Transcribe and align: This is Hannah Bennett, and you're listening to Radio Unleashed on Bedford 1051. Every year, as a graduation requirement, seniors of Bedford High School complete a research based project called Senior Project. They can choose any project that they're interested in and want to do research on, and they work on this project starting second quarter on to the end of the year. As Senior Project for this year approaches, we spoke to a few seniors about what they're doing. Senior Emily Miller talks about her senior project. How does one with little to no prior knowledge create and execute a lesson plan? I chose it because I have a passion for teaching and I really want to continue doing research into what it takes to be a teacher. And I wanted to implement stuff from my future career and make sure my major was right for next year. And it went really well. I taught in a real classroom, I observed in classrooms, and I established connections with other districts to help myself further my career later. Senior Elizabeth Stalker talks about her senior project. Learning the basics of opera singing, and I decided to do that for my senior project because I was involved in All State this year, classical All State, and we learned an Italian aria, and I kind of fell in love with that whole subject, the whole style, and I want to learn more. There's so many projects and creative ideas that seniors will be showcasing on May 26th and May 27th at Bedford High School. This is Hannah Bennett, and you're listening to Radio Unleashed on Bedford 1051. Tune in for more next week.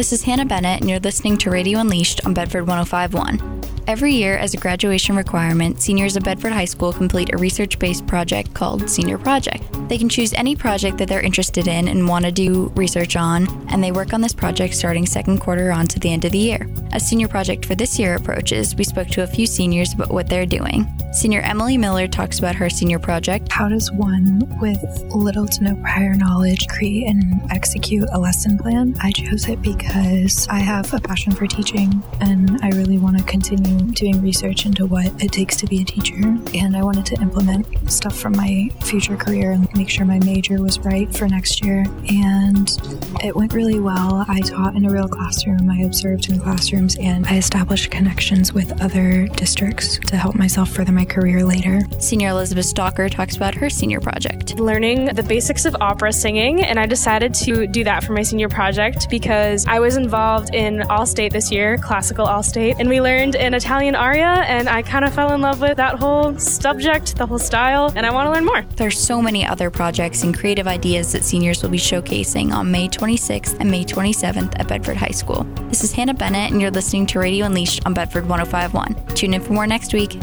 This 0.00 0.14
is 0.14 0.22
Hannah 0.22 0.46
Bennett, 0.46 0.80
and 0.80 0.88
you're 0.88 0.98
listening 0.98 1.36
to 1.36 1.50
Radio 1.50 1.78
Unleashed 1.78 2.24
on 2.24 2.32
Bedford 2.32 2.66
1051. 2.66 3.84
Every 3.86 4.14
year, 4.14 4.38
as 4.38 4.54
a 4.54 4.56
graduation 4.56 5.14
requirement, 5.14 5.78
seniors 5.82 6.16
of 6.16 6.24
Bedford 6.24 6.54
High 6.54 6.64
School 6.64 6.90
complete 6.90 7.34
a 7.34 7.36
research 7.36 7.78
based 7.78 8.06
project 8.06 8.54
called 8.54 8.88
Senior 8.88 9.18
Project. 9.18 9.62
They 9.90 9.98
can 9.98 10.08
choose 10.08 10.32
any 10.34 10.54
project 10.54 10.98
that 10.98 11.08
they're 11.08 11.20
interested 11.20 11.66
in 11.66 11.88
and 11.88 12.06
want 12.06 12.24
to 12.24 12.30
do 12.30 12.70
research 12.76 13.16
on, 13.16 13.48
and 13.70 13.82
they 13.82 13.90
work 13.90 14.14
on 14.14 14.20
this 14.20 14.32
project 14.32 14.74
starting 14.74 15.04
second 15.04 15.40
quarter 15.40 15.72
on 15.72 15.88
to 15.88 15.98
the 15.98 16.12
end 16.12 16.24
of 16.24 16.30
the 16.30 16.38
year. 16.38 16.70
As 16.92 17.08
Senior 17.08 17.26
Project 17.26 17.64
for 17.64 17.74
this 17.74 17.98
year 17.98 18.14
approaches, 18.14 18.76
we 18.76 18.84
spoke 18.84 19.08
to 19.08 19.24
a 19.24 19.26
few 19.26 19.46
seniors 19.46 19.92
about 19.92 20.12
what 20.12 20.28
they're 20.28 20.46
doing. 20.46 20.86
Senior 21.12 21.40
Emily 21.40 21.76
Miller 21.76 22.06
talks 22.06 22.38
about 22.38 22.54
her 22.54 22.70
senior 22.70 23.00
project. 23.00 23.50
How 23.50 23.68
does 23.68 23.90
one 23.90 24.42
with 24.60 24.80
little 25.12 25.46
to 25.48 25.64
no 25.64 25.74
prior 25.82 26.14
knowledge 26.14 26.68
create 26.68 27.08
and 27.08 27.40
execute 27.50 28.08
a 28.12 28.18
lesson 28.18 28.58
plan? 28.58 28.94
I 29.02 29.10
chose 29.10 29.48
it 29.48 29.60
because 29.60 30.46
I 30.48 30.60
have 30.60 30.94
a 30.94 31.00
passion 31.00 31.32
for 31.32 31.48
teaching 31.48 32.00
and 32.20 32.60
I 32.62 32.68
really 32.70 32.98
want 32.98 33.18
to 33.18 33.24
continue 33.24 33.92
doing 33.92 34.22
research 34.22 34.66
into 34.66 34.86
what 34.86 35.06
it 35.20 35.32
takes 35.32 35.56
to 35.56 35.66
be 35.66 35.82
a 35.82 35.84
teacher. 35.84 36.38
And 36.54 36.76
I 36.76 36.84
wanted 36.84 37.06
to 37.06 37.20
implement 37.20 37.90
stuff 37.90 38.16
from 38.16 38.36
my 38.36 38.68
future 38.82 39.16
career 39.16 39.50
and 39.50 39.68
make 39.80 39.88
sure 39.88 40.04
my 40.04 40.18
major 40.18 40.60
was 40.60 40.78
right 40.80 41.10
for 41.16 41.26
next 41.26 41.64
year. 41.64 41.86
And 42.10 42.68
it 43.24 43.34
went 43.34 43.54
really 43.54 43.80
well. 43.80 44.26
I 44.28 44.40
taught 44.40 44.76
in 44.76 44.84
a 44.84 44.90
real 44.90 45.08
classroom, 45.08 45.70
I 45.70 45.84
observed 45.84 46.28
in 46.28 46.38
classrooms, 46.38 46.98
and 46.98 47.26
I 47.26 47.38
established 47.38 47.90
connections 47.90 48.52
with 48.52 48.78
other 48.82 49.26
districts 49.28 49.98
to 50.08 50.18
help 50.18 50.34
myself 50.34 50.68
further 50.70 50.92
my 50.92 51.06
career 51.06 51.42
later. 51.44 51.80
Senior 51.98 52.28
Elizabeth 52.28 52.66
Stalker 52.66 53.08
talks 53.08 53.36
about 53.36 53.54
her 53.54 53.70
senior 53.70 54.00
project. 54.00 54.60
Learning 54.60 55.06
the 55.06 55.22
basics 55.22 55.64
of 55.64 55.74
opera 55.80 56.12
singing, 56.12 56.62
and 56.62 56.78
I 56.78 56.84
decided 56.84 57.32
to 57.46 57.66
do 57.66 57.82
that 57.84 58.04
for 58.04 58.12
my 58.12 58.22
senior 58.22 58.50
project 58.50 59.08
because 59.08 59.64
I 59.66 59.80
was 59.80 59.96
involved 59.96 60.54
in 60.54 60.82
All 60.90 61.06
State 61.06 61.32
this 61.32 61.50
year, 61.50 61.78
classical 61.78 62.26
All 62.26 62.42
State, 62.42 62.76
and 62.78 62.86
we 62.86 63.00
learned 63.00 63.34
an 63.34 63.54
Italian 63.54 63.96
aria, 63.96 64.44
and 64.46 64.68
I 64.68 64.82
kind 64.82 65.06
of 65.06 65.14
fell 65.14 65.32
in 65.32 65.40
love 65.40 65.62
with 65.62 65.78
that 65.78 65.98
whole 65.98 66.38
subject, 66.38 67.16
the 67.16 67.26
whole 67.26 67.38
style, 67.38 67.90
and 67.96 68.04
I 68.04 68.12
want 68.12 68.26
to 68.26 68.32
learn 68.32 68.44
more. 68.44 68.62
There's 68.76 68.98
so 68.98 69.22
many 69.22 69.46
projects 69.70 70.22
and 70.22 70.36
creative 70.36 70.66
ideas 70.66 71.12
that 71.12 71.24
seniors 71.24 71.62
will 71.62 71.70
be 71.70 71.78
showcasing 71.78 72.52
on 72.52 72.70
May 72.70 72.88
26th 72.88 73.56
and 73.60 73.70
May 73.70 73.84
27th 73.84 74.58
at 74.58 74.68
Bedford 74.68 74.96
High 74.96 75.08
School. 75.12 75.44
This 75.68 75.84
is 75.84 75.92
Hannah 75.92 76.14
Bennett, 76.14 76.50
and 76.50 76.60
you're 76.60 76.70
listening 76.70 77.06
to 77.06 77.18
Radio 77.18 77.46
Unleashed 77.46 77.82
on 77.86 77.94
Bedford 77.94 78.28
1051. 78.28 79.14
Tune 79.14 79.34
in 79.34 79.40
for 79.40 79.52
more 79.52 79.66
next 79.66 79.92
week. 79.92 80.18